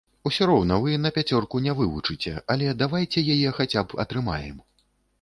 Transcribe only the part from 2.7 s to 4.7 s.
давайце яе хаця б атрымаем!